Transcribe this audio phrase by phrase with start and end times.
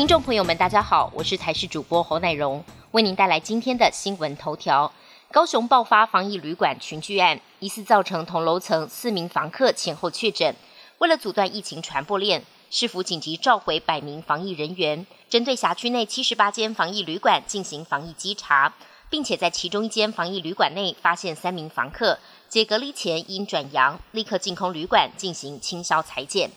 [0.00, 4.90] 听众朋友们，大家好，我是台视主播侯乃荣，为您带来今天的新闻头条。
[5.30, 10.56] 高雄爆发防疫旅馆群聚案，疑似造成同楼层四名房客前后确诊。
[11.00, 18.72] 为了阻断疫情传播链，市府紧急召回百名防疫人员，针对辖区内七十八间防疫旅馆进行防疫稽查，
[19.10, 26.50] 并且在其中一间防疫旅馆内发现三名房客，解隔离前因转阳，立刻进空旅馆进行清消裁剪。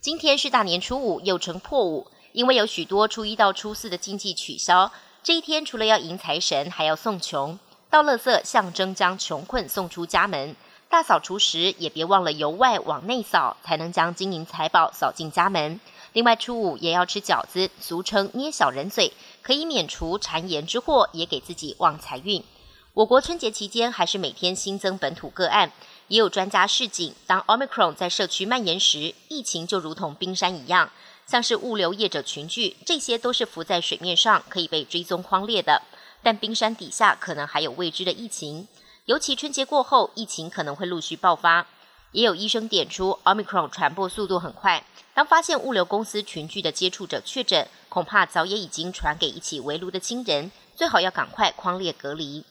[0.00, 2.06] 今天是大年初五，又称破五。
[2.36, 7.58] 因为有许多初一到初四的经济取消，这一天除了要迎财神，还要送穷。
[7.88, 10.54] 倒垃圾象征将穷困送出家门，
[10.90, 15.80] 大扫除时也别忘了由外往内扫，才能将金银财宝扫进家门。
[16.12, 22.44] 另外初五也要吃饺子，俗称捏小人嘴，可以免除谗言之祸，也给自己旺财运。
[22.92, 25.72] 我国春节期间还是每天新增本土个案，
[26.08, 30.90] 也有专家示警，当 Omicron 在社区蔓延时，疫情就如同冰山一样。
[31.26, 35.82] 像是物流业者群聚，这些都是浮在水面上可以被追踪框列的，
[36.22, 38.68] 但冰山底下可能还有未知的疫情。
[39.06, 41.66] 尤其春节过后，疫情可能会陆续爆发。
[42.12, 52.44] 也有医生点出，Omicron 传播速度很快，当发现物流公司群聚的接触者确诊，恐怕早也已经传给一起围炉的亲人，最好要赶快框列隔离。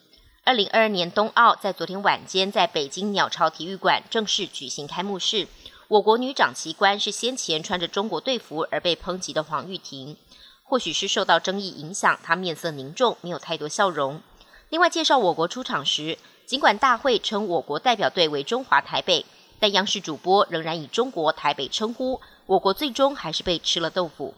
[0.48, 5.48] 二零二二年冬奥在昨天晚间在北京鸟巢体育馆正式举行开幕式。
[5.88, 10.16] 我国女长旗官是先前穿着中国队服而被抨击的黄玉婷，
[10.64, 14.22] 或许是受到争议影响，她面色凝重，没有太多笑容。
[14.70, 19.26] 另外介绍我国出场时，尽管大会称我国代表队为中华台北，
[19.60, 24.36] 但央视主播仍然以中国台北称呼，我国最终还是被吃了豆腐。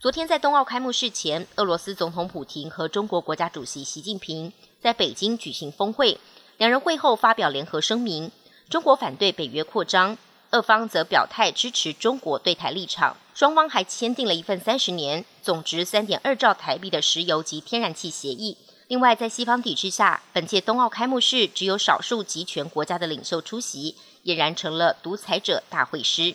[0.00, 6.18] 昨天在冬奥开幕式前，俄罗斯总统普京和中国国家主席习近平在北京举行峰会，
[6.56, 8.32] 两人会后发表联合声明，
[8.70, 10.16] 中国反对北约扩张。
[10.52, 18.56] 俄方则表态支持中国对台立场，双方还签订了一份三十年、总值三点二兆台币的石油及天然气协议。
[18.88, 26.34] 另外，在西方抵制下，本届冬奥开幕式只有少数集权国家的领袖出席，俨然成了独裁者大会师。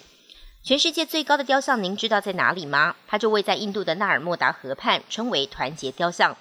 [0.65, 2.95] 全世界最高的雕像，您知道在哪里吗？
[3.05, 6.35] 它就位在印度的纳尔莫达河畔，称为团结雕像。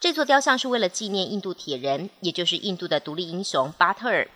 [0.00, 4.26] 这座雕像是为了纪念印度铁人，也就是印度的独立英雄巴特尔。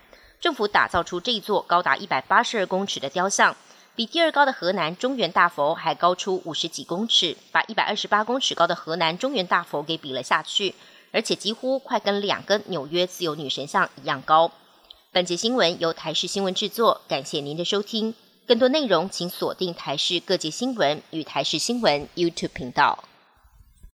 [0.43, 3.56] 政府打造出这座高达一百八十二公尺的雕像，
[3.97, 10.75] 比第二高的河南中原大佛还高出五十几公尺，把一百二十八公尺高的河南中原大佛给比了下去，
[11.12, 14.53] 而且几乎快跟两个纽约自由女神像一样高。
[15.11, 18.15] 本节新闻由台视新闻制作，感谢您的收听。
[18.50, 23.05] 更多内容请锁定台视各界新闻与台视新闻 YouTube 频道。